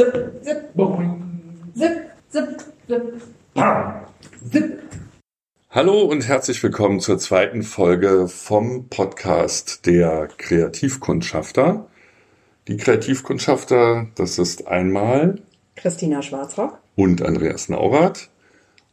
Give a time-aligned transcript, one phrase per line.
[0.00, 1.22] Zip, zip, boing.
[1.74, 2.48] Zip, zip,
[2.86, 3.22] zip.
[3.52, 4.06] Pam.
[4.50, 4.80] Zip.
[5.68, 11.86] Hallo und herzlich willkommen zur zweiten Folge vom Podcast der Kreativkundschafter.
[12.66, 15.42] Die Kreativkundschafter, das ist einmal
[15.76, 16.78] Christina Schwarzrock.
[16.96, 18.30] und Andreas Naurath.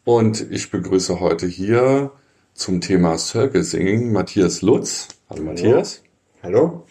[0.04, 2.12] Und ich begrüße heute hier
[2.54, 5.08] zum Thema Circle Singing Matthias Lutz.
[5.30, 6.04] Hallo Matthias.
[6.44, 6.86] Hallo?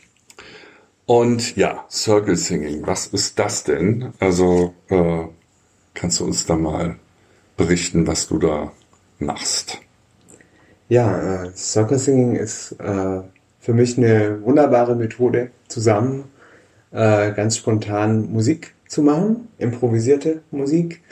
[1.06, 4.12] Und ja, Circle Singing, was ist das denn?
[4.18, 5.24] Also äh,
[5.94, 6.96] kannst du uns da mal
[7.56, 8.72] berichten, was du da
[9.20, 9.78] machst?
[10.88, 13.20] Ja, äh, Circle Singing ist äh,
[13.60, 16.24] für mich eine wunderbare Methode, zusammen
[16.90, 21.02] äh, ganz spontan Musik zu machen, improvisierte Musik.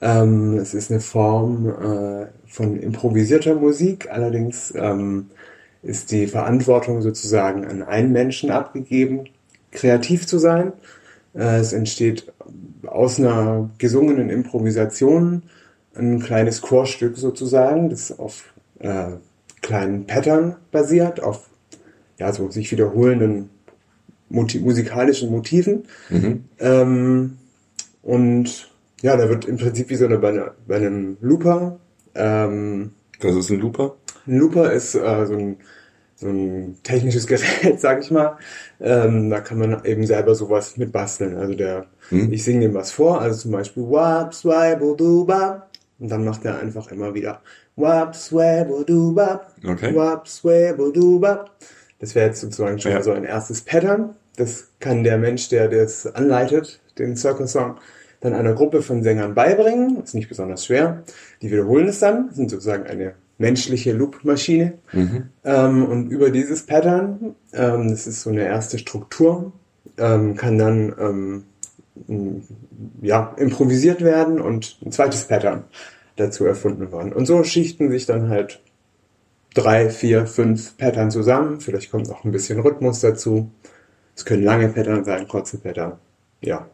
[0.00, 5.30] Ähm, es ist eine Form äh, von improvisierter Musik, allerdings ähm,
[5.84, 9.24] ist die Verantwortung sozusagen an einen Menschen abgegeben,
[9.70, 10.72] kreativ zu sein.
[11.34, 12.32] Äh, es entsteht
[12.86, 15.42] aus einer gesungenen Improvisation
[15.94, 19.12] ein kleines Chorstück sozusagen, das auf äh,
[19.62, 21.48] kleinen Pattern basiert, auf
[22.18, 23.50] ja, so sich wiederholenden
[24.28, 25.84] Moti musikalischen Motiven.
[26.58, 27.38] Ähm,
[28.02, 28.70] und
[29.02, 31.78] ja, da wird im Prinzip wie so eine, bei, einer, bei einem Looper.
[32.14, 33.96] Ähm, Das ist ein Looper?
[34.26, 35.56] Ein Looper ist äh, so, ein,
[36.16, 38.36] so ein technisches Gerät, sag ich mal.
[38.80, 41.36] Ähm, da kann man eben selber sowas mit basteln.
[41.36, 42.32] Also der, Hm.
[42.32, 45.66] ich singe dem was vor, also zum Beispiel Wap, Swabo, Duba.
[45.98, 47.40] Und dann macht er einfach immer wieder
[47.76, 49.42] Wap, Swabo, Duba.
[49.66, 49.94] Okay.
[49.94, 51.46] Wap, Swabo, Duba.
[52.00, 52.98] Das wäre jetzt sozusagen schon Ja.
[52.98, 54.14] mal so ein erstes Pattern.
[54.36, 57.76] Das kann der Mensch, der das anleitet, den Circle Song,
[58.20, 60.02] dann einer Gruppe von Sängern beibringen.
[60.02, 61.04] Ist nicht besonders schwer.
[61.40, 64.78] Die wiederholen es dann, sind sozusagen eine menschliche Loop-Maschine.
[65.44, 69.52] Ähm, und über dieses Pattern, ähm, das ist so eine erste Struktur,
[69.98, 71.44] ähm, kann dann ähm,
[73.02, 75.64] ja, improvisiert werden und ein zweites Pattern
[76.16, 77.12] dazu erfunden werden.
[77.12, 78.60] Und so schichten sich dann halt
[79.54, 81.60] drei, vier, fünf Pattern zusammen.
[81.60, 83.50] Vielleicht kommt noch ein bisschen Rhythmus dazu.
[84.16, 85.98] Es können lange Pattern sein, kurze Pattern.
[86.40, 86.68] Ja.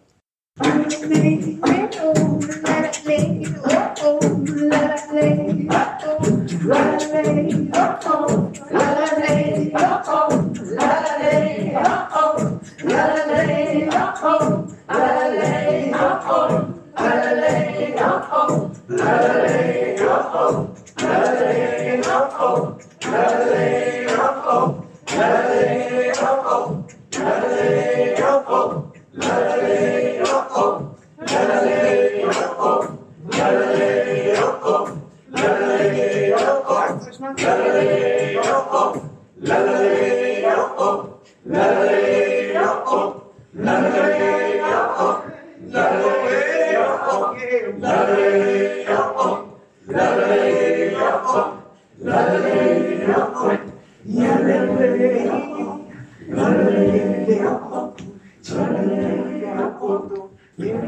[6.61, 12.61] la la lady, oh oh, la la lady, oh oh, la la lady, oh oh,
[12.85, 18.71] la la lady, oh oh, la la lady, oh oh, la la lady, oh oh,
[18.89, 24.85] la la lady, oh oh, la la lady, oh oh, la la lady, oh oh,
[25.17, 30.97] la la lady, oh oh, la la lady, oh oh, la la lady, oh oh,
[31.27, 32.99] la la lady, oh oh,
[33.31, 33.90] la la lady.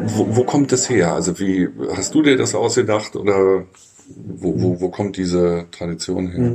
[0.05, 1.13] Wo, wo kommt das her?
[1.13, 3.67] Also wie hast du dir das ausgedacht oder
[4.17, 6.53] wo, wo, wo kommt diese Tradition her?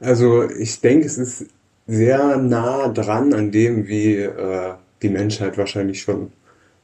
[0.00, 1.46] Also ich denke, es ist
[1.86, 6.32] sehr nah dran an dem, wie äh, die Menschheit wahrscheinlich schon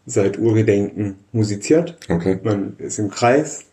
[0.07, 1.99] seit Urgedenken musiziert.
[2.09, 2.39] Okay.
[2.43, 3.67] Man ist im Kreis,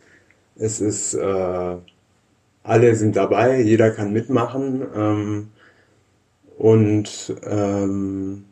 [0.56, 1.76] es ist, äh,
[2.64, 5.48] alle sind dabei, jeder kann mitmachen ähm,
[6.58, 8.46] und ähm,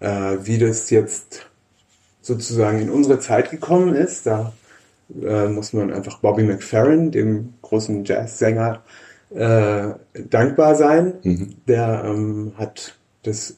[0.00, 1.50] äh, wie das jetzt
[2.20, 4.52] sozusagen in unsere Zeit gekommen ist, da
[5.22, 8.82] äh, muss man einfach Bobby McFerrin, dem großen Jazzsänger,
[9.34, 9.90] äh,
[10.28, 11.14] dankbar sein.
[11.66, 13.56] Der ähm, hat das,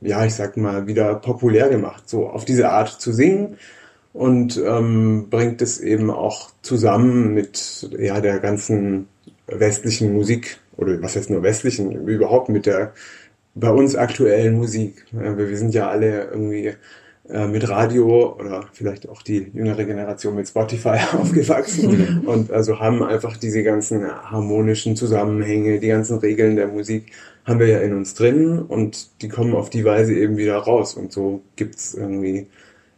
[0.00, 3.56] ja, ich sag mal, wieder populär gemacht, so auf diese Art zu singen
[4.12, 9.08] und ähm, bringt es eben auch zusammen mit ja der ganzen
[9.46, 12.92] westlichen Musik oder was heißt nur westlichen überhaupt mit der
[13.54, 15.06] bei uns aktuellen Musik.
[15.10, 16.74] Wir sind ja alle irgendwie
[17.28, 23.36] mit Radio oder vielleicht auch die jüngere Generation mit Spotify aufgewachsen und also haben einfach
[23.36, 27.12] diese ganzen harmonischen Zusammenhänge, die ganzen Regeln der Musik
[27.44, 30.94] haben wir ja in uns drin und die kommen auf die Weise eben wieder raus
[30.94, 32.46] und so gibt's irgendwie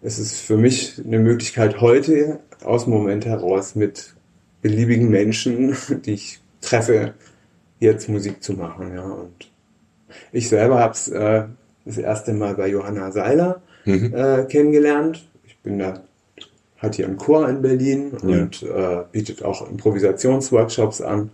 [0.02, 4.14] es ist für mich eine Möglichkeit heute aus dem Moment heraus mit
[4.62, 7.14] beliebigen Menschen, die ich treffe,
[7.80, 8.94] jetzt Musik zu machen.
[8.94, 9.04] Ja.
[9.04, 9.50] Und
[10.32, 11.44] ich selber habe es äh,
[11.84, 15.28] das erste Mal bei Johanna Seiler äh, kennengelernt.
[15.44, 16.02] Ich bin da,
[16.78, 21.30] hat hier einen Chor in Berlin und äh, bietet auch Improvisationsworkshops an.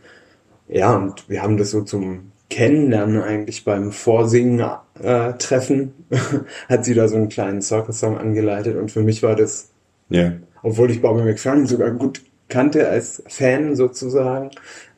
[0.68, 5.92] Ja, und wir haben das so zum Kennenlernen eigentlich beim Vorsingen-Treffen
[6.68, 9.70] hat sie da so einen kleinen Circle-Song angeleitet und für mich war das,
[10.08, 10.32] Ja.
[10.62, 14.50] obwohl ich Bobby McFerrin sogar gut kannte als Fan sozusagen,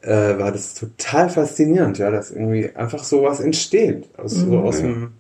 [0.03, 5.13] äh, war das total faszinierend, ja, dass irgendwie einfach sowas entsteht aus, so aus dem,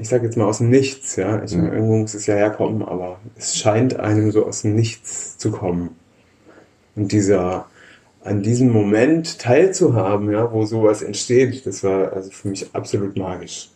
[0.00, 1.42] ich sag jetzt mal aus dem Nichts, ja.
[1.44, 5.36] Ich meine, irgendwo muss es ja herkommen, aber es scheint einem so aus dem Nichts
[5.38, 5.90] zu kommen.
[6.96, 7.66] Und dieser,
[8.24, 13.70] an diesem Moment teilzuhaben, ja, wo sowas entsteht, das war also für mich absolut magisch.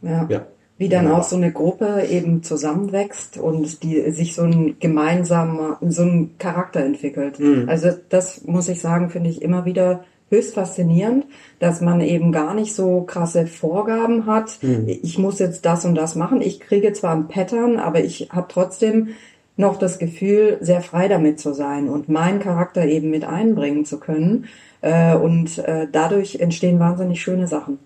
[0.00, 0.26] Ja.
[0.28, 0.46] Ja.
[0.78, 1.18] Wie dann Ja.
[1.18, 6.80] auch so eine Gruppe eben zusammenwächst und die sich so ein gemeinsamer, so ein Charakter
[6.80, 7.38] entwickelt.
[7.38, 7.68] Mhm.
[7.68, 11.26] Also das muss ich sagen, finde ich immer wieder höchst faszinierend,
[11.60, 14.58] dass man eben gar nicht so krasse Vorgaben hat.
[14.62, 14.88] Mhm.
[14.88, 16.40] Ich muss jetzt das und das machen.
[16.40, 19.10] Ich kriege zwar ein Pattern, aber ich habe trotzdem
[19.56, 24.00] noch das Gefühl, sehr frei damit zu sein und meinen Charakter eben mit einbringen zu
[24.00, 24.46] können.
[24.80, 27.78] Äh, und äh, dadurch entstehen wahnsinnig schöne Sachen.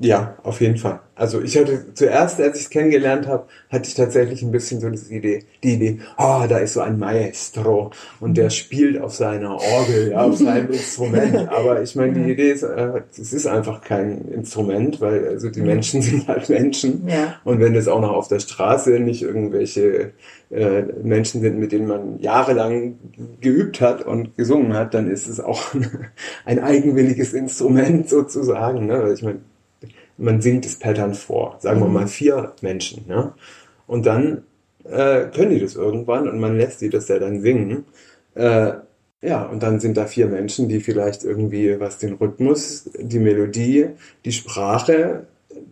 [0.00, 1.00] Ja, auf jeden Fall.
[1.14, 4.88] Also ich hatte zuerst, als ich es kennengelernt habe, hatte ich tatsächlich ein bisschen so
[4.88, 9.52] die Idee, die Idee, ah, da ist so ein Maestro und der spielt auf seiner
[9.52, 11.48] Orgel, ja, auf seinem Instrument.
[11.50, 15.60] Aber ich meine, die Idee ist, äh, es ist einfach kein Instrument, weil also die
[15.60, 17.06] Menschen sind halt Menschen.
[17.06, 17.36] Ja.
[17.44, 20.12] Und wenn es auch noch auf der Straße nicht irgendwelche
[20.50, 22.98] äh, Menschen sind, mit denen man jahrelang
[23.40, 25.74] geübt hat und gesungen hat, dann ist es auch
[26.46, 28.86] ein eigenwilliges Instrument sozusagen.
[28.86, 29.02] Ne?
[29.02, 29.40] Weil ich meine,
[30.22, 33.04] man singt das Pattern vor, sagen wir mal vier Menschen.
[33.08, 33.32] Ne?
[33.86, 34.44] Und dann
[34.84, 37.84] äh, können die das irgendwann und man lässt die das ja dann singen.
[38.34, 38.72] Äh,
[39.22, 43.86] ja, und dann sind da vier Menschen, die vielleicht irgendwie, was den Rhythmus, die Melodie,
[44.24, 45.26] die Sprache,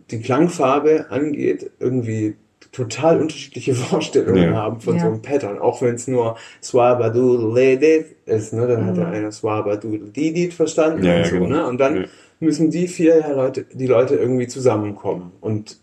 [0.09, 2.35] die Klangfarbe angeht, irgendwie
[2.71, 4.53] total unterschiedliche Vorstellungen Ja.
[4.53, 5.01] haben von Ja.
[5.01, 5.59] so einem Pattern.
[5.59, 8.67] Auch wenn es nur Swabadoodle ist, ne?
[8.67, 8.99] dann hat Mhm.
[8.99, 11.47] der eine Swabadoodle Didit verstanden Ja, und ja, so, genau.
[11.47, 11.67] ne?
[11.67, 12.03] Und dann Ja.
[12.41, 15.77] Müssen die vier Leute, die Leute irgendwie zusammenkommen und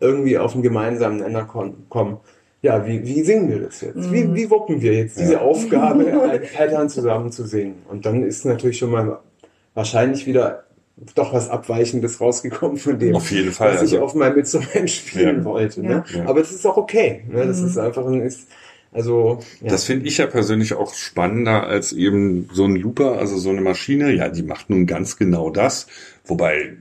[0.00, 2.18] irgendwie auf einen gemeinsamen Nenner kommen.
[2.60, 3.96] Ja, wie, wie singen wir das jetzt?
[3.96, 4.12] Mhm.
[4.12, 5.40] Wie, wie wuppen wir jetzt diese Ja.
[5.40, 7.76] Aufgabe, ein Pattern zusammen zu singen?
[7.88, 9.18] Und dann ist natürlich schon mal
[9.74, 10.64] wahrscheinlich wieder
[11.14, 14.90] doch was Abweichendes rausgekommen von dem, Auf jeden Fall, was ich also- auf meinem Instrument
[14.90, 15.44] spielen Ja.
[15.44, 15.82] wollte.
[15.82, 16.04] Ne?
[16.14, 16.26] Ja.
[16.26, 17.24] Aber das ist auch okay.
[17.28, 17.46] Ne?
[17.46, 17.66] Das Mhm.
[17.68, 18.48] ist einfach ein, ist,
[18.92, 19.70] also, ja.
[19.70, 23.62] Das finde ich ja persönlich auch spannender als eben so ein Looper, also so eine
[23.62, 24.12] Maschine.
[24.12, 25.86] Ja, die macht nun ganz genau das.
[26.26, 26.76] Wobei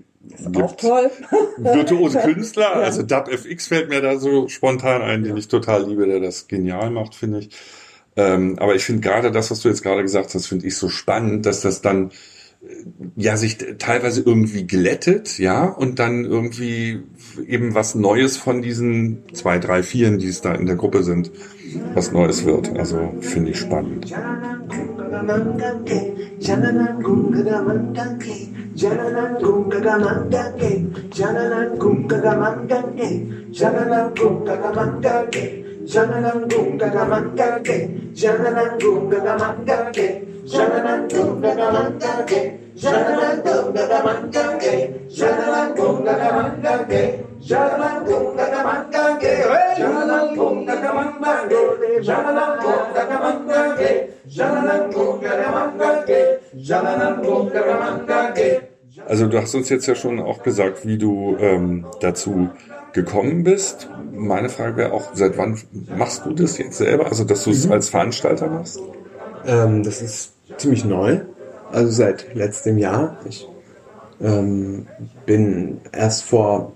[0.56, 1.10] Auch toll.
[1.58, 6.19] virtuose Künstler, also DubFX fällt mir da so spontan ein, den ich total liebe, der
[6.19, 7.50] das genial macht, finde ich.
[8.18, 10.90] Ähm, aber ich finde gerade das, was du jetzt gerade gesagt hast, finde ich so
[10.90, 12.12] spannend, dass das dann
[13.16, 17.02] ja sich teilweise irgendwie glättet, ja, und dann irgendwie
[17.48, 21.31] eben was Neues von diesen zwei, drei, vieren, die es da in der Gruppe sind,
[21.94, 22.78] was Neues wird.
[22.78, 24.13] Also finde ich spannend.
[59.07, 62.50] Also du hast uns jetzt ja schon auch gesagt, wie du ähm, dazu
[62.94, 63.90] gekommen bist.
[64.14, 65.58] Meine Frage wäre auch, seit wann
[65.98, 67.08] machst du das jetzt selber?
[67.08, 68.80] Also dass du es als Veranstalter machst?
[69.46, 71.22] Ähm, das ist ziemlich neu,
[71.72, 73.18] also seit letztem Jahr.
[73.27, 73.48] Ich
[74.22, 74.88] ähm,
[75.25, 76.74] bin erst vor,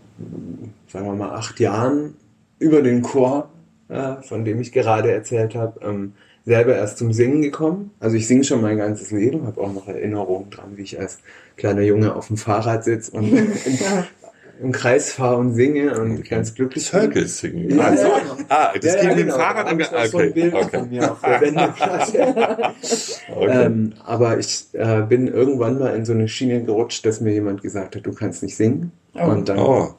[0.88, 2.16] sagen wir mal, acht Jahren
[2.60, 3.50] über den Chor,
[3.90, 6.14] äh, von dem ich gerade erzählt habe, ähm,
[6.46, 7.92] selber erst zum Singen gekommen.
[8.00, 11.20] Also ich singe schon mein ganzes Leben, habe auch noch Erinnerungen dran, wie ich als
[11.58, 13.32] kleiner Junge auf dem Fahrrad sitze und
[14.62, 17.02] im, Kreis fahre und singe und ganz glücklich bin.
[17.02, 17.78] Circle Singing.
[17.78, 18.38] Ja, also, ja.
[18.50, 19.38] Ah, das Ja, ging ja, mit dem genau.
[19.38, 19.82] Fahrrad an.
[19.82, 22.74] auch so ein Bild von mir auf der Wendeplatte.
[23.36, 23.66] Okay.
[23.66, 27.62] Ähm, aber ich äh, bin irgendwann mal in so eine Schiene gerutscht, dass mir jemand
[27.62, 28.92] gesagt hat, du kannst nicht singen.
[29.14, 29.24] Oh.
[29.30, 29.90] Und dann Oh,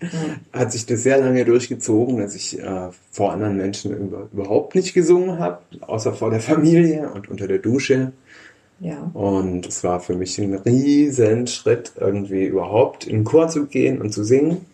[0.52, 4.94] hat sich das sehr lange durchgezogen, dass ich äh, vor anderen Menschen über, überhaupt nicht
[4.94, 8.12] gesungen habe, außer vor der Familie und unter der Dusche.
[8.80, 9.10] Ja.
[9.12, 14.00] Und es war für mich ein riesen Schritt, irgendwie überhaupt in den Chor zu gehen
[14.00, 14.64] und zu singen.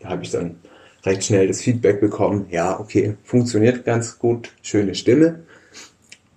[0.00, 0.56] Da habe ich dann
[1.04, 5.40] recht schnell das Feedback bekommen, ja, okay, funktioniert ganz gut, schöne Stimme.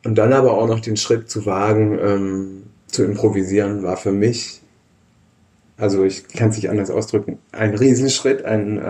[0.06, 4.62] Und dann aber auch noch den Schritt zu wagen, ähm, zu improvisieren, war für mich,
[5.78, 8.82] also ich kann es nicht anders ausdrücken, ein Riesenschritt, ein, äh,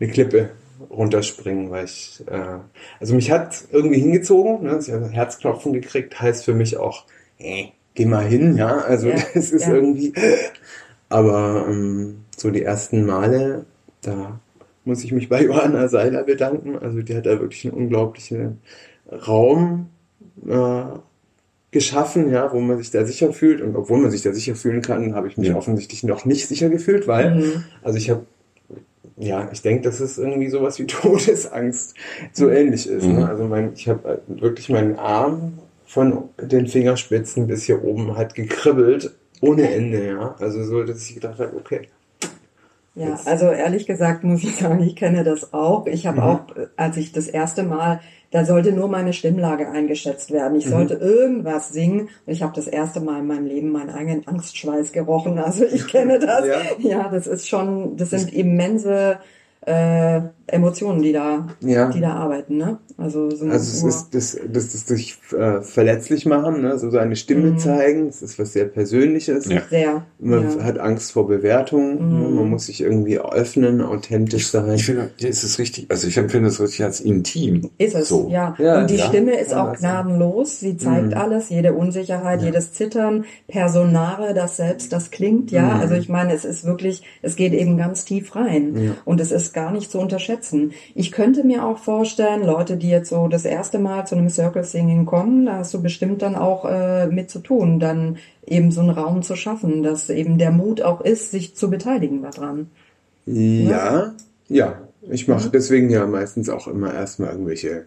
[0.00, 0.50] eine Klippe
[0.90, 2.58] runterspringen, weil ich, äh,
[2.98, 7.04] also mich hat irgendwie hingezogen, ne, ich habe Herzklopfen gekriegt, heißt für mich auch,
[7.38, 8.78] äh, geh mal hin, ja.
[8.78, 9.74] Also Ja, das ist ja.
[9.74, 10.12] irgendwie.
[11.08, 13.64] Aber ähm, so die ersten Male,
[14.02, 14.40] da
[14.84, 16.78] muss ich mich bei Johanna Seiler bedanken.
[16.78, 18.58] Also die hat da wirklich einen unglaublichen
[19.26, 19.88] Raum
[20.46, 20.82] äh,
[21.70, 23.60] geschaffen, ja, wo man sich da sicher fühlt.
[23.60, 25.56] Und obwohl man sich da sicher fühlen kann, habe ich mich Ja.
[25.56, 27.64] offensichtlich noch nicht sicher gefühlt, weil, Mhm.
[27.82, 28.24] also ich habe,
[29.16, 31.94] ja, ich denke, dass es irgendwie sowas wie Todesangst
[32.32, 33.04] so ähnlich ist.
[33.04, 33.16] Mhm.
[33.16, 33.28] Ne?
[33.28, 39.10] Also mein, ich habe wirklich meinen Arm von den Fingerspitzen bis hier oben hat gekribbelt
[39.40, 40.34] ohne Ende, ja.
[40.38, 41.88] Also so, dass ich gedacht habe, okay.
[42.94, 45.86] Ja, Jetzt- also ehrlich gesagt muss ich sagen, ich kenne das auch.
[45.86, 46.22] Ich habe Mhm.
[46.26, 46.40] auch,
[46.76, 48.00] als ich das erste Mal,
[48.32, 50.58] da sollte nur meine Stimmlage eingeschätzt werden.
[50.58, 50.70] Ich Mhm.
[50.70, 54.92] sollte irgendwas singen und ich habe das erste Mal in meinem Leben meinen eigenen Angstschweiß
[54.92, 55.38] gerochen.
[55.38, 56.44] Also ich kenne das.
[56.46, 56.56] Ja.
[56.80, 59.18] Ja, das ist schon, das sind immense
[59.62, 61.90] äh, Emotionen, die da, Ja.
[61.90, 62.56] die da arbeiten.
[62.56, 62.78] Ne?
[62.96, 66.78] Also, so Also es nur- ist das, das, das sich äh, verletzlich machen, ne?
[66.78, 67.58] so seine Stimme Mhm.
[67.58, 69.44] zeigen, das ist was sehr Persönliches.
[69.46, 69.60] Ja.
[69.68, 70.06] sehr.
[70.18, 70.64] Man ja.
[70.64, 72.28] hat Angst vor Bewertung, ne?
[72.28, 72.34] Mhm.
[72.36, 74.72] man muss sich irgendwie öffnen, authentisch sein.
[74.72, 77.68] Ich finde, ja, es ist richtig, also ich empfinde es richtig als intim.
[77.76, 78.28] Ist es, So.
[78.30, 78.54] ja.
[78.58, 79.04] Ja, und die ja.
[79.06, 80.60] Stimme ist auch gnadenlos.
[80.60, 81.14] Sie zeigt Mhm.
[81.14, 82.46] alles, jede Unsicherheit, Ja.
[82.46, 85.74] jedes Zittern, Personare, das selbst, das klingt, ja.
[85.74, 85.80] Mhm.
[85.80, 88.74] Also ich meine, es ist wirklich, es geht eben ganz tief rein.
[88.82, 88.90] Ja.
[89.04, 90.72] Und es ist gar nicht zu unterschätzen.
[90.94, 94.64] Ich könnte mir auch vorstellen, Leute, die jetzt so das erste Mal zu einem Circle
[94.64, 98.80] Singing kommen, da hast du bestimmt dann auch äh, mit zu tun, dann eben so
[98.80, 102.70] einen Raum zu schaffen, dass eben der Mut auch ist, sich zu beteiligen daran.
[103.26, 104.14] Ja,
[104.48, 104.74] ja.
[105.10, 105.52] Ich mache Mhm.
[105.52, 107.84] deswegen ja meistens auch immer erstmal irgendwelche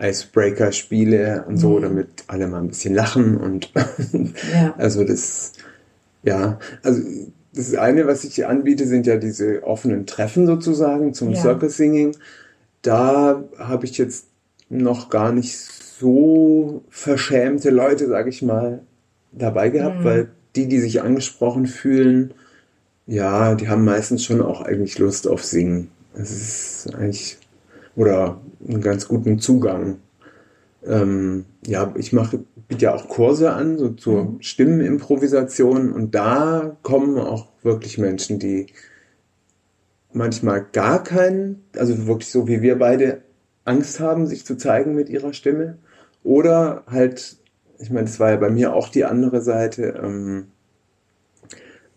[0.00, 1.82] Icebreaker-Spiele und so, Mhm.
[1.82, 3.72] damit alle mal ein bisschen lachen und
[4.52, 4.74] Ja.
[4.78, 5.52] also das,
[6.22, 7.00] ja, also
[7.58, 11.40] das eine, was ich hier anbiete, sind ja diese offenen Treffen sozusagen zum Ja.
[11.40, 12.16] Circle Singing.
[12.82, 14.26] Da habe ich jetzt
[14.68, 18.80] noch gar nicht so verschämte Leute, sage ich mal,
[19.32, 20.04] dabei gehabt, Mhm.
[20.04, 22.32] weil die, die sich angesprochen fühlen,
[23.06, 25.88] ja, die haben meistens schon auch eigentlich Lust auf Singen.
[26.14, 27.38] Es ist eigentlich,
[27.96, 29.96] oder einen ganz guten Zugang.
[30.86, 34.42] Ähm, ja, ich mache, biete ja auch Kurse an, so zur Mhm.
[34.42, 38.66] Stimmenimprovisation und da kommen auch wirklich Menschen, die
[40.12, 43.22] manchmal gar keinen, also wirklich so wie wir beide
[43.64, 45.78] Angst haben, sich zu zeigen mit ihrer Stimme.
[46.22, 47.36] Oder halt,
[47.78, 50.48] ich meine, das war ja bei mir auch die andere Seite, ähm,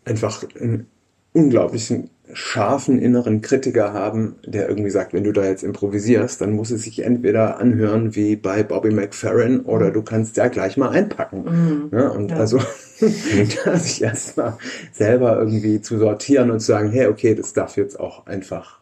[0.05, 0.87] einfach einen
[1.33, 6.71] unglaublichen scharfen inneren Kritiker haben, der irgendwie sagt, wenn du da jetzt improvisierst, dann muss
[6.71, 11.43] es sich entweder anhören wie bei Bobby McFerrin oder du kannst ja gleich mal einpacken.
[11.91, 11.97] Mhm.
[11.97, 12.37] Ja, und Ja.
[12.37, 12.59] also
[13.65, 14.57] da sich erstmal
[14.91, 18.79] selber irgendwie zu sortieren und zu sagen, hey, okay, das darf jetzt auch einfach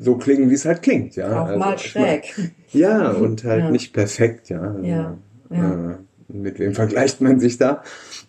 [0.00, 1.42] so klingen, wie es halt klingt, ja.
[1.42, 2.34] Auch Also, mal ich mein, schräg.
[2.72, 3.70] ja, und halt Ja.
[3.70, 4.60] nicht perfekt, ja.
[4.60, 5.16] Also, Ja,
[5.50, 5.98] ja.
[6.28, 7.82] Mit wem vergleicht man sich da?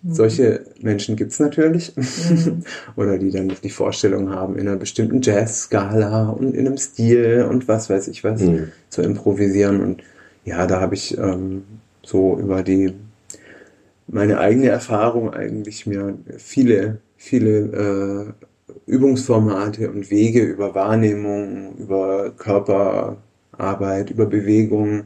[0.08, 1.94] Solche Menschen gibt's natürlich.
[1.96, 2.64] Mhm.
[2.96, 7.68] Oder die dann die Vorstellung haben, in einer bestimmten Jazz-Skala und in einem Stil und
[7.68, 8.72] was weiß ich was Mhm.
[8.90, 9.82] zu improvisieren.
[9.82, 10.04] Und
[10.44, 11.64] ja, da habe ich ähm,
[12.04, 12.94] so über die
[14.08, 18.46] meine eigene Erfahrung eigentlich mir viele, viele äh,
[18.86, 25.06] Übungsformate und Wege über Wahrnehmung, über Körperarbeit, über Bewegung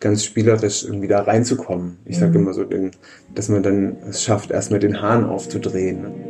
[0.00, 2.00] ganz spielerisch irgendwie da reinzukommen.
[2.04, 2.44] Ich sage Mhm.
[2.44, 2.92] immer so, den,
[3.34, 6.29] dass man dann es schafft, erstmal den Hahn aufzudrehen.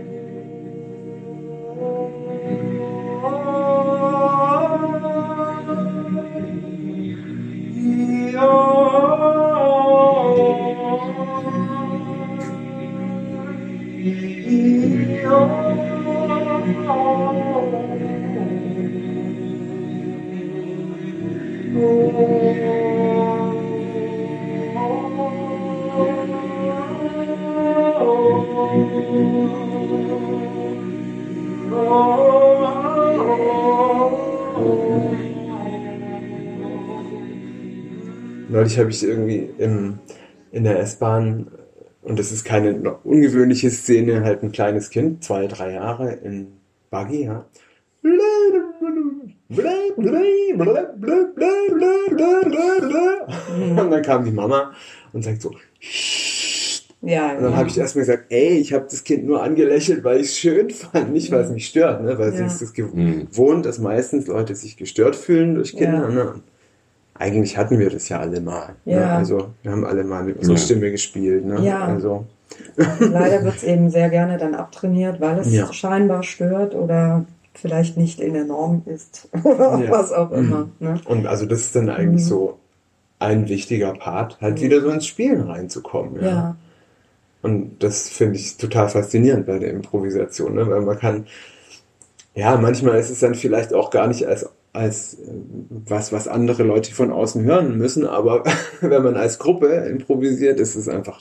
[38.49, 39.99] Neulich habe ich irgendwie im,
[40.53, 41.51] in der S-Bahn,
[42.03, 46.53] und das ist keine ungewöhnliche Szene, halt ein kleines Kind, zwei, drei Jahre, in
[46.91, 47.47] Buggy, ja.
[53.79, 54.73] Und dann kam die Mama
[55.13, 55.51] und sagt so,
[57.03, 57.57] Ja, und dann ja.
[57.57, 60.69] habe ich erstmal gesagt, ey, ich habe das Kind nur angelächelt, weil ich es schön
[60.93, 62.19] fand, nicht weil es mich stört, ne?
[62.19, 62.47] weil sie Ja.
[62.47, 63.29] ist es Mhm.
[63.31, 66.09] gewohnt, dass meistens Leute sich gestört fühlen durch Kinder.
[66.09, 66.09] Ja.
[66.11, 66.35] Ne?
[67.15, 68.75] Eigentlich hatten wir das ja alle mal.
[68.85, 68.95] Ne?
[68.95, 69.17] Ja.
[69.17, 70.61] Also wir haben alle mal mit unserer Ja.
[70.63, 71.45] Stimme gespielt.
[71.47, 71.61] Ne?
[71.63, 71.85] Ja.
[71.87, 72.27] Also,
[72.99, 75.73] Leider wird es eben sehr gerne dann abtrainiert, weil es Ja.
[75.73, 79.91] scheinbar stört oder vielleicht nicht in der Norm ist oder Ja.
[79.91, 80.69] was auch immer.
[80.81, 81.01] Ne?
[81.07, 82.29] und also das ist dann eigentlich Mhm.
[82.29, 82.59] so
[83.19, 86.23] ein wichtiger Part, halt wieder so ins Spielen reinzukommen.
[86.23, 86.57] Ja.
[87.43, 90.69] Und das finde ich total faszinierend bei der Improvisation, ne?
[90.69, 91.27] weil man kann,
[92.35, 95.19] ja, manchmal ist es dann vielleicht auch gar nicht als, als äh,
[95.71, 98.45] was, was andere Leute von außen hören müssen, aber
[98.81, 101.21] wenn man als Gruppe improvisiert, ist es einfach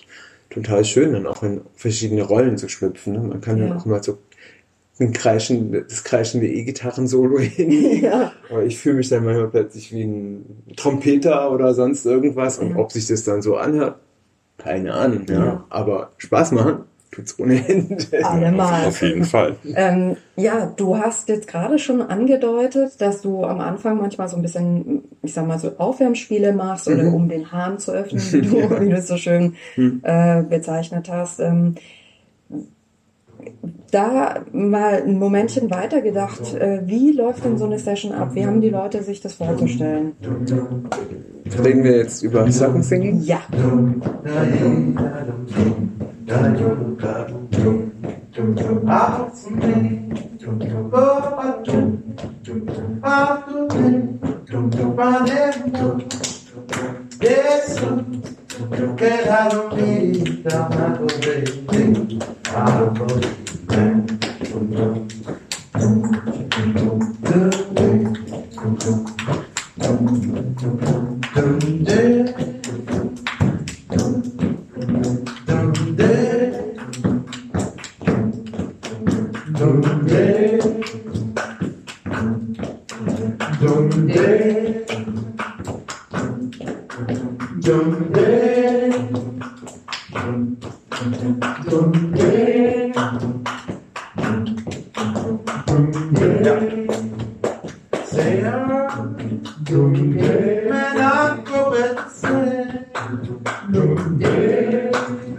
[0.50, 3.14] total schön, dann auch in verschiedene Rollen zu schlüpfen.
[3.14, 3.20] Ne?
[3.20, 3.68] Man kann Ja.
[3.68, 4.18] dann auch mal so
[5.00, 8.02] ein Kreischen, das kreischende E-Gitarren-Solo hin.
[8.04, 8.34] Ja.
[8.50, 10.46] Aber ich fühle mich dann manchmal plötzlich wie ein
[10.76, 12.60] Trompeter oder sonst irgendwas.
[12.60, 12.78] Und Ja.
[12.78, 13.96] ob sich das dann so anhört,
[14.60, 15.26] keine Ahnung.
[15.28, 15.46] Ja.
[15.46, 15.64] Ja.
[15.70, 17.98] Aber Spaß machen tut's ohne Ende.
[18.24, 18.86] Allemal.
[18.86, 19.56] Auf jeden Fall.
[19.76, 24.44] Ähm, ja, du hast jetzt gerade schon angedeutet, dass du am Anfang manchmal so ein
[24.44, 27.14] bisschen, ich sag mal so Aufwärmspiele machst oder Mhm.
[27.16, 30.02] um den Hahn zu öffnen, wie du, wie du es so schön Mhm.
[30.04, 31.40] äh, bezeichnet hast.
[31.40, 31.74] Ähm,
[33.92, 38.36] da mal ein Momentchen weitergedacht, äh, wie läuft denn so eine Session ab?
[38.36, 40.14] Wie haben die Leute sich das vorzustellen?
[41.64, 43.22] Reden wir jetzt über Circle Singing?
[43.22, 43.42] Ja,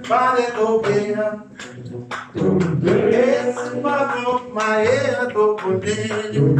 [0.09, 1.45] Vale bobeira.
[3.11, 6.55] Esse papo maia do poderio.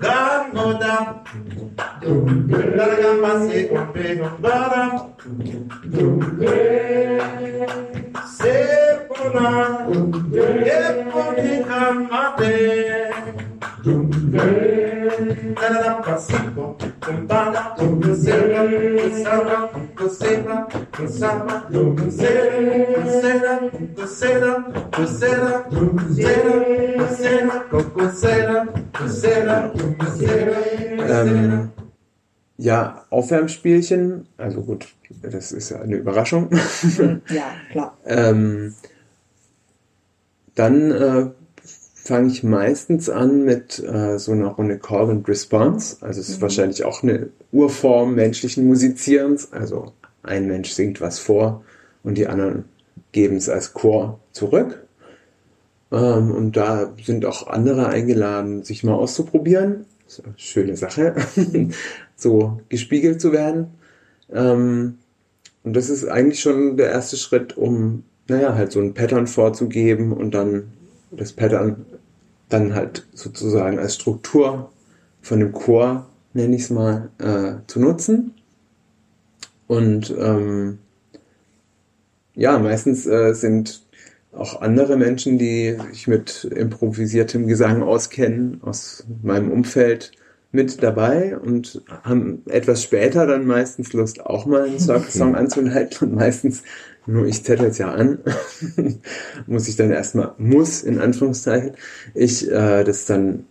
[0.00, 1.22] Ganoda.
[2.76, 4.84] Larga passe com pegombara.
[8.26, 9.86] Sepona.
[10.64, 12.54] Eponica mate.
[30.98, 31.70] Ähm,
[32.56, 34.86] ja, Aufwärmspielchen, also gut,
[35.22, 36.50] das ist ja eine Überraschung.
[37.28, 37.96] ja, klar.
[38.06, 38.74] ähm,
[40.54, 41.30] dann äh,
[42.04, 45.96] fange ich meistens an mit äh, so einer Runde Call and Response.
[46.02, 49.52] Also es ist wahrscheinlich auch eine Urform menschlichen Musizierens.
[49.52, 51.64] Also ein Mensch singt was vor
[52.02, 52.66] und die anderen
[53.12, 54.84] geben es als Chor zurück.
[55.90, 59.86] Ähm, und da sind auch andere eingeladen, sich mal auszuprobieren.
[60.04, 61.14] Das ist eine schöne Sache,
[62.16, 63.68] so gespiegelt zu werden.
[64.30, 64.98] Ähm,
[65.62, 70.12] und das ist eigentlich schon der erste Schritt, um, naja, halt so ein Pattern vorzugeben
[70.12, 70.64] und dann
[71.10, 71.86] das Pattern
[72.48, 74.70] dann halt sozusagen als Struktur
[75.22, 78.34] von dem Chor, nenne ich es mal, äh, zu nutzen.
[79.66, 80.78] Und ähm,
[82.34, 83.82] ja, meistens äh, sind
[84.32, 90.12] auch andere Menschen, die sich mit improvisiertem Gesang auskennen, aus meinem Umfeld
[90.50, 96.14] mit dabei und haben etwas später dann meistens Lust, auch mal einen Circle-Song anzuleiten und
[96.14, 96.62] meistens,
[97.06, 98.18] nur ich zettel es ja an,
[99.46, 101.72] muss ich dann erstmal, muss in Anführungszeichen,
[102.14, 103.44] ich äh, das dann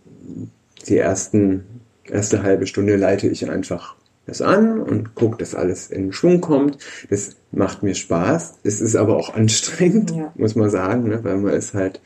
[0.88, 1.64] die ersten,
[2.04, 6.78] erste halbe Stunde leite ich einfach das an und gucke, dass alles in Schwung kommt.
[7.10, 8.54] Das macht mir Spaß.
[8.62, 10.32] Es ist aber auch anstrengend, Ja.
[10.34, 11.22] muss man sagen, ne?
[11.22, 12.00] weil man ist halt,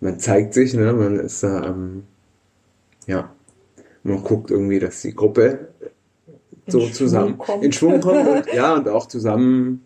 [0.00, 0.92] man zeigt sich, ne?
[0.92, 2.04] man ist da, ähm,
[3.06, 3.32] ja,
[4.02, 5.68] man guckt irgendwie, dass die Gruppe
[6.66, 7.64] In so Schwung zusammen kommt.
[7.64, 9.82] in Schwung kommt und, ja und auch zusammen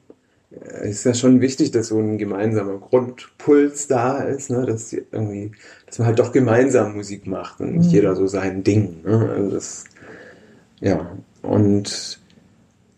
[0.82, 4.64] ist ja schon wichtig, dass so ein gemeinsamer Grundpuls da ist, ne?
[4.66, 5.52] dass die irgendwie,
[5.86, 7.94] dass man halt doch gemeinsam Musik macht und nicht Mhm.
[7.94, 9.02] jeder so sein Ding.
[9.04, 9.30] Ne?
[9.34, 9.84] Also das,
[10.80, 11.06] ja
[11.42, 12.20] und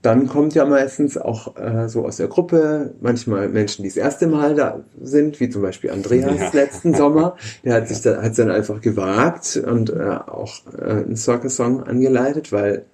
[0.03, 4.29] dann kommt ja meistens auch äh, so aus der Gruppe manchmal Menschen, die das erste
[4.29, 6.51] Mal da sind, wie zum Beispiel Andreas Ja.
[6.53, 7.37] letzten Sommer.
[7.65, 12.53] Der hat sich da, hat dann einfach gewagt und äh, auch äh, einen Circle-Song angeleitet,
[12.53, 12.85] weil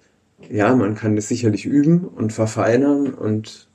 [0.51, 3.69] ja, man kann das sicherlich üben und verfeinern und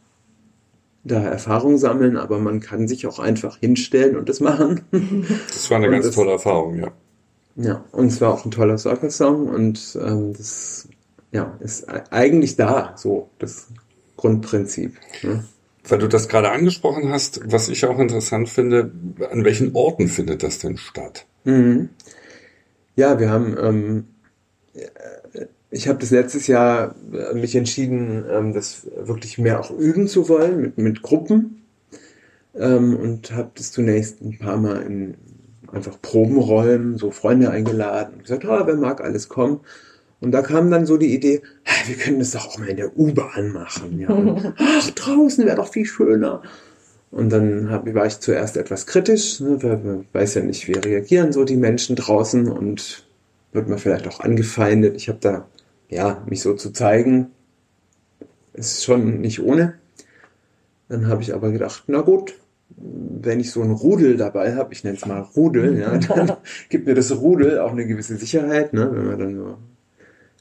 [1.03, 4.81] da Erfahrung sammeln, aber man kann sich auch einfach hinstellen und das machen.
[5.47, 6.91] Das war eine Und ganz das- tolle Erfahrung, ja.
[7.55, 10.87] Ja, und es war auch ein toller Circle-Song und ähm, das
[11.31, 13.67] ja, ist eigentlich da, so das
[14.15, 14.95] Grundprinzip.
[15.23, 15.43] Ne?
[15.87, 18.91] Weil du das gerade angesprochen hast, was ich auch interessant finde,
[19.29, 21.25] an welchen Orten findet das denn statt?
[21.43, 21.89] Mhm.
[22.95, 24.07] Ja, wir haben, ähm,
[25.71, 30.29] ich habe das letztes Jahr äh, mich entschieden, ähm, das wirklich mehr auch üben zu
[30.29, 31.63] wollen mit, mit Gruppen
[32.55, 35.15] ähm, und habe das zunächst ein paar Mal in
[35.71, 39.59] einfach Probenräumen, so Freunde eingeladen und gesagt, ah, wer mag alles kommen.
[40.19, 41.41] Und da kam dann so die Idee,
[41.85, 43.99] wir können das doch auch mal in der U-Bahn machen.
[43.99, 44.09] Ja.
[44.09, 46.41] Und, Ach, draußen wäre doch viel schöner.
[47.11, 50.73] Und dann hab, war ich zuerst etwas kritisch, ne, weil man weiß ja nicht, wie
[50.73, 53.05] reagieren so die Menschen draußen und
[53.51, 54.95] wird man vielleicht auch angefeindet.
[54.95, 55.47] Ich habe da,
[55.89, 57.31] ja, mich so zu zeigen,
[58.53, 59.75] ist schon nicht ohne.
[60.87, 62.35] Dann habe ich aber gedacht, na gut,
[62.77, 66.37] wenn ich so ein Rudel dabei habe, ich nenne es mal Rudel, ja, dann
[66.69, 69.57] gibt mir das Rudel auch eine gewisse Sicherheit, ne, wenn wir dann so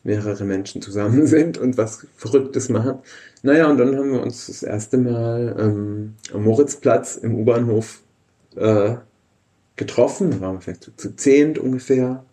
[0.05, 2.99] mehrere Menschen zusammen sind und was Verrücktes machen.
[3.43, 8.03] Naja, und dann haben wir uns das erste Mal ähm, am Moritzplatz im U-Bahnhof
[8.57, 8.97] äh,
[9.77, 12.25] getroffen, da waren wir vielleicht zu, zu zehnt ungefähr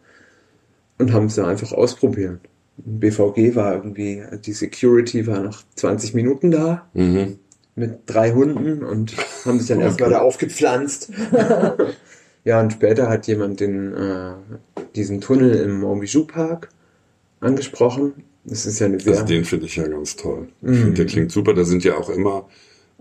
[0.98, 2.40] und haben es dann einfach ausprobiert.
[2.78, 6.90] BVG war irgendwie, die Security war nach 20 Minuten da.
[6.94, 7.40] Mhm.
[7.78, 11.12] Mit drei Hunden und haben sich dann erstmal da aufgepflanzt.
[12.46, 14.34] ja, und später hat jemand den, äh,
[14.96, 16.70] diesen Tunnel im Montbijou Park
[17.42, 18.14] angesprochen.
[18.46, 19.14] Das ist ja eine sehr.
[19.14, 20.48] Also den finde ich ja ganz toll.
[20.64, 21.54] Finde, der klingt super.
[21.54, 22.48] Da sind ja auch immer,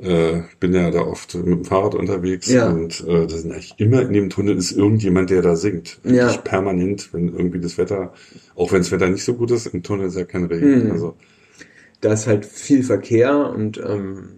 [0.01, 2.71] äh, ich bin ja da oft mit dem Fahrrad unterwegs Ja.
[2.71, 6.01] und äh, da sind eigentlich immer in dem Tunnel ist irgendjemand, der da singt.
[6.05, 6.27] Ja.
[6.27, 8.13] Eigentlich permanent, wenn irgendwie das Wetter,
[8.57, 10.87] auch wenn das Wetter nicht so gut ist, im Tunnel ist ja kein Regen.
[10.87, 10.93] Mhm.
[10.93, 11.15] Also
[12.01, 14.29] da ist halt viel Verkehr und ähm,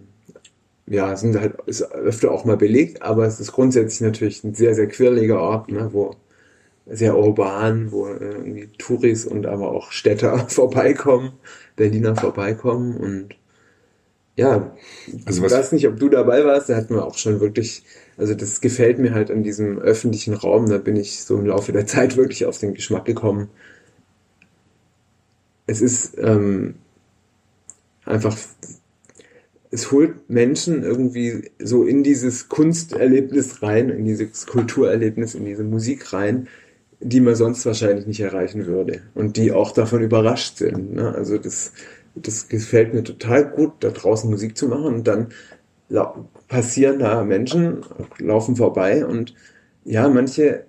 [0.85, 4.73] ja, sind halt ist öfter auch mal belegt, aber es ist grundsätzlich natürlich ein sehr,
[4.73, 6.15] sehr quirliger Ort, ne, wo
[6.85, 11.33] sehr urban, wo äh, irgendwie Touris und aber auch Städter vorbeikommen,
[11.75, 13.35] Berliner vorbeikommen und
[14.37, 14.73] ja,
[15.25, 17.83] Also ich was- weiß nicht, ob du dabei warst, da hatten wir auch schon wirklich,
[18.17, 21.73] also das gefällt mir halt an diesem öffentlichen Raum, da bin ich so im Laufe
[21.73, 23.49] der Zeit wirklich auf den Geschmack gekommen.
[25.65, 26.75] Es ist ähm,
[28.05, 28.37] einfach,
[29.69, 36.13] es holt Menschen irgendwie so in dieses Kunsterlebnis rein, in dieses Kulturerlebnis, in diese Musik
[36.13, 36.47] rein,
[36.99, 40.95] die man sonst wahrscheinlich nicht erreichen würde und die auch davon überrascht sind.
[40.95, 41.13] Ne?
[41.13, 41.73] Also das,
[42.21, 45.27] das gefällt mir total gut, da draußen Musik zu machen und dann
[46.47, 47.81] passieren da Menschen,
[48.19, 49.33] laufen vorbei und
[49.85, 50.65] ja, manche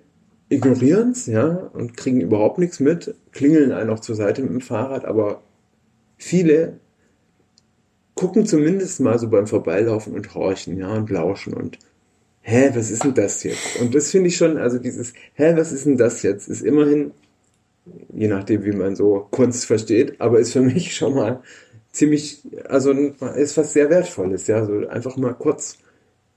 [0.49, 4.61] ignorieren es, ja, und kriegen überhaupt nichts mit, klingeln einen auch zur Seite mit dem
[4.61, 5.43] Fahrrad, aber
[6.17, 6.79] viele
[8.15, 11.77] gucken zumindest mal so beim Vorbeilaufen und horchen, ja, und lauschen und
[12.41, 13.79] hä, was ist denn das jetzt?
[13.79, 17.11] Und das finde ich schon, also dieses, hä, was ist denn das jetzt, ist immerhin,
[18.13, 21.41] je nachdem, wie man so Kunst versteht, aber ist für mich schon mal
[21.91, 25.77] ziemlich, also ist was sehr Wertvolles, ja, so einfach mal kurz,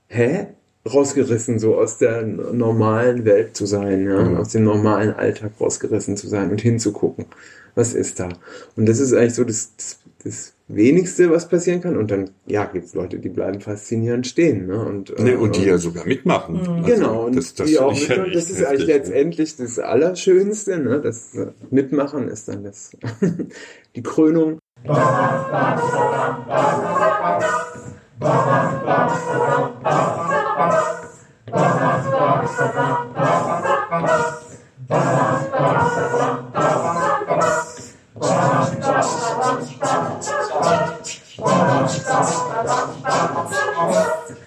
[0.07, 0.47] hä?
[0.85, 4.37] rausgerissen, so aus der normalen Welt zu sein, ja, Mhm.
[4.37, 7.25] aus dem normalen Alltag rausgerissen zu sein und hinzugucken,
[7.75, 8.29] was ist da.
[8.75, 11.97] Und das ist eigentlich so das, das, das Wenigste, was passieren kann.
[11.97, 14.67] Und dann, ja, gibt es Leute, die bleiben faszinierend stehen.
[14.67, 14.79] Ne?
[14.79, 16.57] Und, äh, ne, und die ja sogar mitmachen.
[16.57, 18.93] Also, Genau, und das, das die auch ich mit, ja und das ist eigentlich ne?
[18.93, 21.01] letztendlich das Allerschönste, ne?
[21.01, 22.91] Das äh, Mitmachen ist dann das
[23.95, 24.59] die Krönung.
[41.83, 42.65] なん
[43.93, 44.42] だ?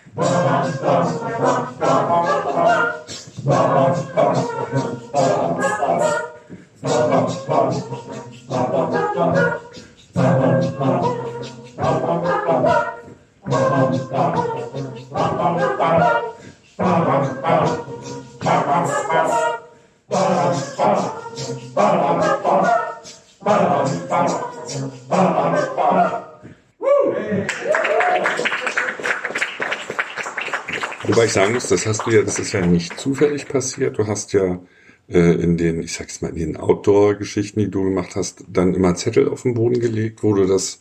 [31.67, 33.99] Muss, das hast du ja, das ist ja nicht zufällig passiert.
[33.99, 34.61] Du hast ja
[35.09, 38.95] äh, in den, ich sag's mal, in den Outdoor-Geschichten, die du gemacht hast, dann immer
[38.95, 40.81] Zettel auf den Boden gelegt, wo du das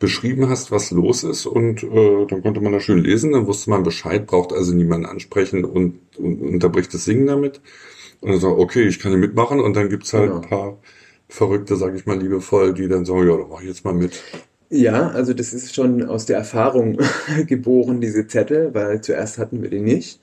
[0.00, 3.70] beschrieben hast, was los ist und äh, dann konnte man das schön lesen, dann wusste
[3.70, 7.60] man Bescheid, braucht also niemanden ansprechen und, und unterbricht das Singen damit.
[8.20, 10.40] Und dann so, okay, ich kann ja mitmachen und dann gibt's halt Genau.
[10.42, 10.78] ein paar
[11.28, 14.26] Verrückte, sag ich mal liebevoll, die dann sagen, ja, dann mach ich jetzt mal mit.
[14.70, 16.98] Ja, also das ist schon aus der Erfahrung
[17.46, 20.20] geboren, diese Zettel, weil zuerst hatten wir die nicht.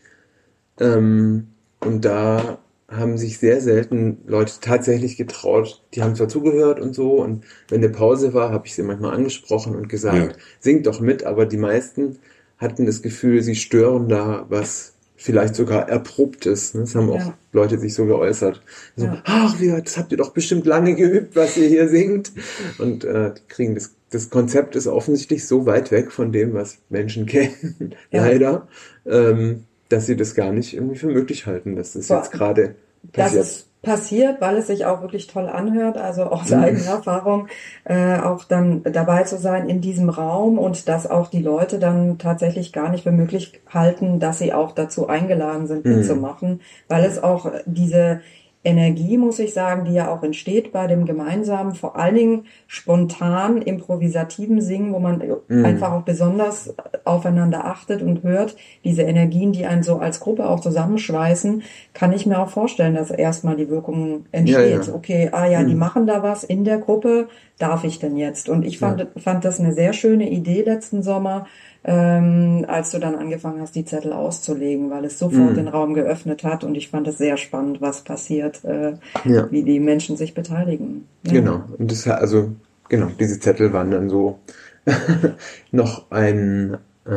[0.79, 1.47] Ähm,
[1.79, 5.81] und da haben sich sehr selten Leute tatsächlich getraut.
[5.93, 9.13] Die haben zwar zugehört und so und wenn eine Pause war, habe ich sie manchmal
[9.13, 10.29] angesprochen und gesagt, Ja.
[10.59, 12.17] singt doch mit, aber die meisten
[12.57, 16.73] hatten das Gefühl, sie stören da was vielleicht sogar erprobtes.
[16.73, 16.81] ne?
[16.81, 17.37] Das haben auch Ja.
[17.53, 18.61] Leute sich so geäußert.
[18.95, 19.21] So, Ja.
[19.23, 22.31] ach, das habt ihr doch bestimmt lange geübt, was ihr hier singt.
[22.77, 26.79] Und äh, die kriegen das, das Konzept ist offensichtlich so weit weg von dem, was
[26.89, 28.25] Menschen kennen, Ja.
[28.25, 28.67] leider,
[29.05, 32.75] ähm, dass sie das gar nicht irgendwie für möglich halten, dass das Vor- jetzt gerade
[33.13, 33.43] Das passiert.
[33.43, 36.59] ist passiert, weil es sich auch wirklich toll anhört, also aus Mhm.
[36.59, 37.47] eigener Erfahrung,
[37.83, 42.19] äh, auch dann dabei zu sein in diesem Raum und dass auch die Leute dann
[42.19, 45.95] tatsächlich gar nicht für möglich halten, dass sie auch dazu eingeladen sind, Mhm.
[45.97, 48.21] mitzumachen, weil es auch diese
[48.63, 53.61] Energie, muss ich sagen, die ja auch entsteht bei dem gemeinsamen, vor allen Dingen spontan
[53.61, 55.65] improvisativen Singen, wo man Mhm.
[55.65, 60.59] einfach auch besonders aufeinander achtet und hört, diese Energien, die einen so als Gruppe auch
[60.59, 64.85] zusammenschweißen, kann ich mir auch vorstellen, dass erstmal die Wirkung entsteht.
[64.85, 64.93] Ja, ja.
[64.93, 65.79] Okay, ah ja, die Mhm.
[65.79, 68.47] machen da was in der Gruppe, darf ich denn jetzt?
[68.47, 71.47] Und ich fand, fand das eine sehr schöne Idee letzten Sommer,
[71.83, 75.55] ähm, als du dann angefangen hast, die Zettel auszulegen, weil es sofort Mhm.
[75.55, 78.93] den Raum geöffnet hat und ich fand es sehr spannend, was passiert, äh,
[79.25, 79.49] Ja.
[79.51, 81.07] wie die Menschen sich beteiligen.
[81.25, 81.33] Ja.
[81.33, 81.63] Genau.
[81.77, 82.51] Und das also
[82.87, 84.37] genau, diese Zettel waren dann so
[85.71, 87.11] noch ein äh,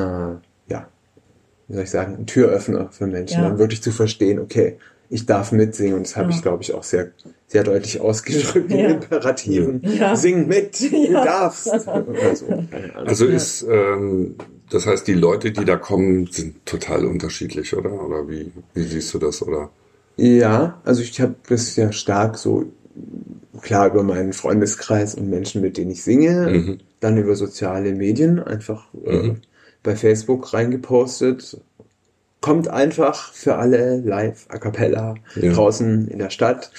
[0.69, 0.89] ja,
[1.69, 3.49] wie soll ich sagen, ein Türöffner für Menschen, Ja.
[3.49, 4.79] dann wirklich zu verstehen, okay,
[5.11, 6.37] ich darf mitsingen und das habe Ja.
[6.37, 7.11] ich, glaube ich, auch sehr
[7.47, 8.89] sehr deutlich ausgedrückt in Ja.
[8.89, 9.81] Imperativen.
[9.85, 10.17] Ja.
[10.17, 11.69] Sing mit, du darfst.
[12.95, 13.35] Also Ja.
[13.37, 14.35] ist, ähm,
[14.71, 17.93] das heißt, die Leute, die da kommen, sind total unterschiedlich, oder?
[17.93, 19.71] Oder wie, wie siehst du das, oder?
[20.17, 22.65] Ja, also ich habe das ja stark so
[23.63, 26.79] klar über meinen Freundeskreis und Menschen, mit denen ich singe, Mhm.
[27.01, 29.37] dann über soziale Medien einfach äh, Mhm.
[29.83, 31.59] bei Facebook reingepostet.
[32.45, 35.51] Kommt einfach für alle live a cappella Ja.
[35.51, 36.71] draußen in der Stadt.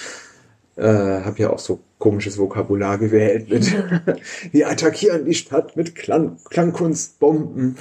[0.76, 3.66] Äh, habe ja auch so komisches Vokabular gewählt mit
[4.52, 7.78] wir attackieren die Stadt mit Klang, Klangkunstbomben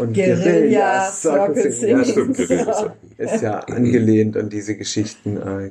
[0.00, 1.98] und Guerilla, Circle Singing.
[1.98, 2.04] Ja.
[2.04, 2.96] Stimmt, Guerilla.
[3.18, 5.70] ist ja angelehnt an diese Geschichten äh,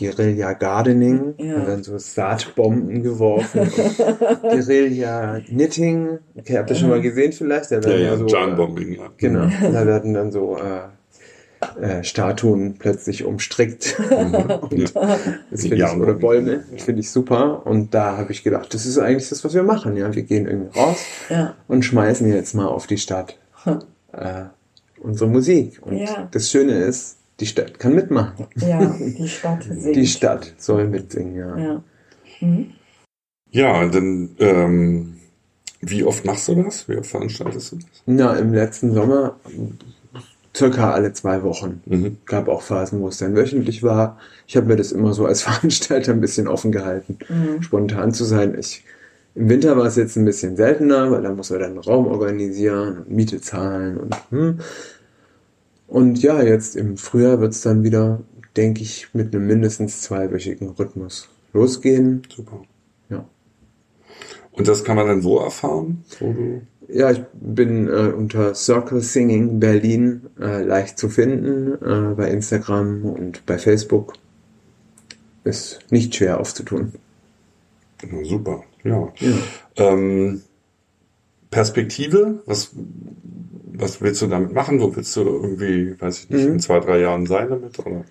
[0.00, 1.34] Guerilla Gardening.
[1.38, 1.54] Ja.
[1.60, 3.60] Da werden so Saatbomben geworfen.
[3.60, 6.18] und Guerilla Knitting.
[6.36, 7.70] Okay, habt ihr schon mal gesehen vielleicht?
[7.70, 9.10] Da Ja, werden ja, so, John Bombing, ja.
[9.18, 9.46] Genau.
[9.60, 13.96] Da werden dann so äh, äh, Statuen plötzlich umstrickt.
[14.10, 17.66] Und das finde Ja, ich, oder Bäume, finde ich super.
[17.66, 19.96] Und da habe ich gedacht, das ist eigentlich das, was wir machen.
[19.96, 21.54] Ja, wir gehen irgendwie raus Ja.
[21.68, 23.36] und schmeißen jetzt mal auf die Stadt
[24.12, 24.44] äh,
[25.02, 25.80] unsere Musik.
[25.82, 26.28] Und Ja.
[26.32, 28.46] das Schöne ist, die Stadt kann mitmachen.
[28.56, 29.96] ja, die Stadt singt.
[29.96, 31.58] Die Stadt soll mitsingen, ja.
[31.58, 31.82] Ja.
[32.40, 32.72] Mhm.
[33.50, 35.16] Ja, dann, ähm,
[35.80, 36.88] wie oft machst du das?
[36.88, 37.86] Wie oft veranstaltest du das?
[38.06, 39.36] Na, im letzten Sommer
[40.56, 41.82] circa alle zwei Wochen.
[41.86, 42.18] Mhm.
[42.26, 44.18] Gab auch Phasen, wo es dann wöchentlich war.
[44.46, 47.62] Ich habe mir das immer so als Veranstalter ein bisschen offen gehalten, Mhm.
[47.62, 48.56] spontan zu sein.
[48.58, 48.84] Ich,
[49.34, 52.06] Im Winter war es jetzt ein bisschen seltener, weil da muss man dann einen Raum
[52.06, 54.58] organisieren und Miete zahlen und hm.
[55.90, 58.20] Und ja, jetzt im Frühjahr wird es dann wieder,
[58.56, 62.22] denke ich, mit einem mindestens zweiwöchigen Rhythmus losgehen.
[62.34, 62.62] Super.
[63.08, 63.28] Ja.
[64.52, 66.04] Und das kann man dann wo erfahren?
[66.20, 72.14] Wo du Ja, ich bin äh, unter Circle Singing Berlin äh, leicht zu finden, äh,
[72.14, 74.12] bei Instagram und bei Facebook.
[75.42, 76.92] Ist nicht schwer aufzutun.
[78.08, 79.12] Na, super, ja.
[79.18, 79.36] Ja.
[79.74, 80.42] Ähm,
[81.50, 82.70] Perspektive, was,
[83.72, 84.80] was willst du damit machen?
[84.80, 86.52] Wo willst du irgendwie, weiß ich nicht, Mhm.
[86.54, 87.78] in zwei, drei Jahren sein damit?
[87.78, 88.04] Oder?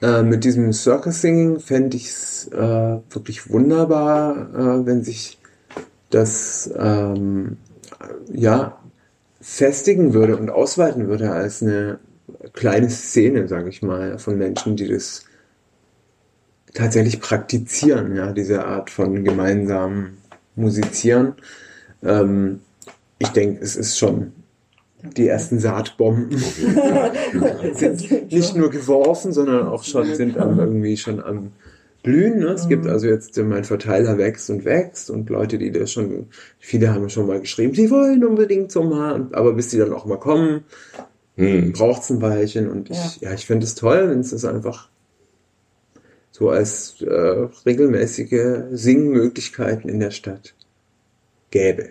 [0.00, 5.38] Äh, mit diesem Circle Singing fände ich es äh, wirklich wunderbar, äh, wenn sich
[6.10, 7.56] das ähm,
[8.32, 8.78] ja
[9.40, 11.98] festigen würde und ausweiten würde als eine
[12.52, 15.24] kleine Szene, sage ich mal, von Menschen, die das
[16.74, 20.18] tatsächlich praktizieren, ja, diese Art von gemeinsamen
[20.54, 21.34] Musizieren.
[22.02, 22.60] Ähm,
[23.18, 24.32] ich denke, es ist schon
[25.16, 26.36] die ersten Saatbomben
[27.74, 31.52] sind nicht nur geworfen, sondern auch schon sind am, irgendwie schon am
[32.02, 32.40] Blühen.
[32.40, 32.46] Ne?
[32.46, 36.26] Es gibt also jetzt, mein Verteiler wächst und wächst und Leute, die das schon,
[36.58, 40.04] viele haben schon mal geschrieben, sie wollen unbedingt so mal, aber bis die dann auch
[40.04, 40.64] mal kommen,
[41.38, 41.70] Hm.
[41.72, 44.90] braucht es ein Weilchen und ich, ja, ich finde es toll, wenn es das einfach
[46.32, 50.54] so als äh, regelmäßige Singmöglichkeiten in der Stadt
[51.52, 51.90] gäbe.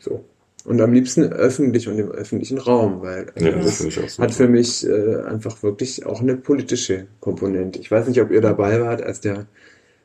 [0.00, 0.24] So.
[0.64, 4.22] Und am liebsten öffentlich und im öffentlichen Raum, weil Ja, das das ich so.
[4.22, 7.78] hat für mich äh, einfach wirklich auch eine politische Komponente.
[7.78, 9.46] Ich weiß nicht, ob ihr dabei wart, als der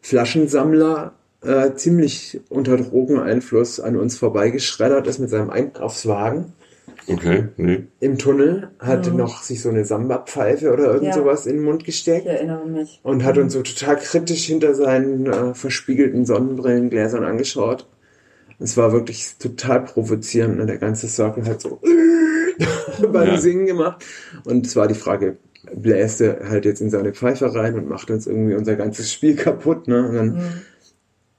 [0.01, 6.53] Flaschensammler äh, ziemlich unter Drogeneinfluss an uns vorbeigeschreddert ist mit seinem Einkaufswagen.
[7.07, 7.83] Okay, nee.
[7.99, 9.17] im Tunnel, hatte Mhm.
[9.17, 11.13] noch sich so eine Samba-Pfeife oder irgend Ja.
[11.13, 13.01] sowas in den Mund Ich gesteckt erinnere mich.
[13.03, 17.87] und hat uns so total kritisch hinter seinen äh, verspiegelten Sonnenbrillengläsern angeschaut.
[18.59, 20.57] Es war wirklich total provozierend.
[20.57, 20.65] Ne?
[20.65, 21.79] Der ganze Circle hat so
[23.11, 23.37] beim Ja.
[23.37, 24.03] Singen gemacht.
[24.45, 25.37] Und es war die Frage,
[25.75, 29.35] bläst er halt jetzt in seine Pfeife rein und macht uns irgendwie unser ganzes Spiel
[29.35, 29.87] kaputt.
[29.87, 30.07] Ne?
[30.07, 30.41] Und dann Mhm.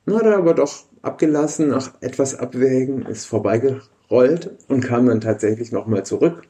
[0.06, 5.72] na, hat er aber doch abgelassen, nach etwas Abwägen, ist vorbeigerollt und kam dann tatsächlich
[5.72, 6.42] nochmal zurück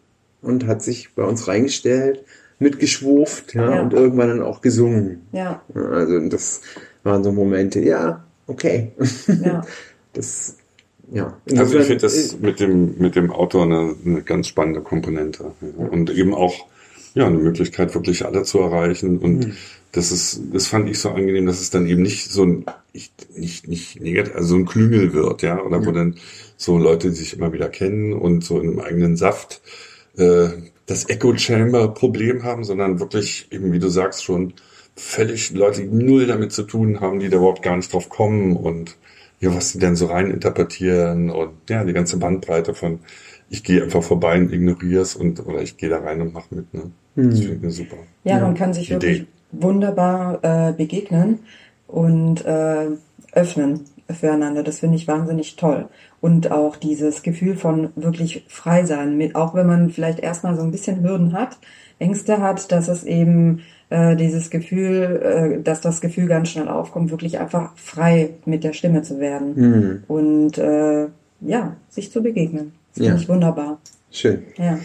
[0.43, 2.25] und hat sich bei uns reingestellt,
[2.61, 3.83] mitgeschwurft ja, Ja.
[3.83, 5.23] und irgendwann dann auch gesungen.
[5.33, 6.61] Ja, Ja, Also das
[7.03, 8.93] waren so Momente, ja, okay.
[9.43, 9.63] ja.
[10.15, 10.57] Das,
[11.13, 11.37] ja.
[11.57, 15.53] Also ich finde das mit dem, mit dem Auto eine, eine ganz spannende Komponente.
[15.61, 15.87] Ja.
[15.89, 16.67] Und eben auch
[17.15, 19.19] ja, eine Möglichkeit, wirklich alle zu erreichen.
[19.19, 19.53] Und Mhm.
[19.93, 23.39] das ist, das fand ich so angenehm, dass es dann eben nicht so ein, nicht,
[23.39, 26.17] nicht, nicht negativ, also so ein Klüngel wird, ja, oder wo dann
[26.57, 29.63] so Leute, die sich immer wieder kennen und so in einem eigenen Saft
[30.17, 30.49] äh,
[30.87, 34.55] das Echo Chamber Problem haben, sondern wirklich eben, wie du sagst, schon
[34.97, 38.57] völlig Leute, die null damit zu tun haben, die da überhaupt gar nicht drauf kommen
[38.57, 38.97] und
[39.45, 43.01] ja, was die dann so rein interpretieren und ja, die ganze Bandbreite von
[43.51, 46.51] ich gehe einfach vorbei und ignoriere es und oder ich gehe da rein und mach
[46.51, 46.73] mit.
[46.73, 46.91] Ne?
[47.15, 47.97] Das finde ich super.
[48.25, 48.95] Ja, Ja, man kann sich Idee.
[48.95, 51.41] wirklich wunderbar äh, begegnen
[51.87, 52.89] und äh,
[53.33, 53.81] öffnen
[54.11, 54.63] füreinander.
[54.63, 55.89] Das finde ich wahnsinnig toll.
[56.21, 60.63] Und auch dieses Gefühl von wirklich frei sein, mit, auch wenn man vielleicht erstmal so
[60.63, 61.59] ein bisschen Hürden hat,
[61.99, 67.11] Ängste hat, dass es eben äh, dieses Gefühl, äh, dass das Gefühl ganz schnell aufkommt,
[67.11, 71.07] wirklich einfach frei mit der Stimme zu werden Hm, und äh,
[71.41, 72.73] ja, sich zu begegnen.
[72.95, 73.11] Das Ja.
[73.13, 73.79] finde ich wunderbar.
[74.11, 74.43] schön.
[74.57, 74.79] Ja.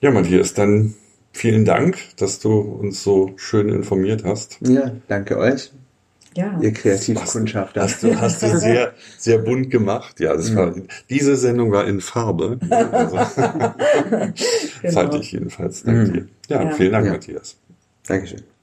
[0.00, 0.94] Ja, Matthias, dann
[1.32, 4.58] vielen Dank, dass du uns so schön informiert hast.
[4.60, 5.72] Ja, danke euch,
[6.36, 6.58] Ja.
[6.60, 7.80] ihr Kreativkundschafter.
[7.82, 10.20] Hast du, hast du sehr, sehr bunt gemacht.
[10.20, 10.74] Ja, das war,
[11.08, 12.58] diese Sendung war in Farbe.
[12.70, 13.16] Also,
[14.82, 14.92] Genau.
[14.92, 15.82] Fand ich jedenfalls.
[15.82, 16.26] Danke dir.
[16.48, 16.70] Ja, Ja.
[16.72, 17.12] vielen Dank, Ja.
[17.12, 17.56] Matthias.
[18.06, 18.53] Dankeschön.